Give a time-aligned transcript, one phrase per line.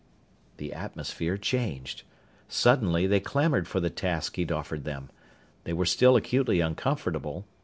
[0.57, 2.01] The atmosphere changed.
[2.49, 5.11] Suddenly they clamored for the task he offered them.
[5.63, 7.45] They were still acutely uncomfortable.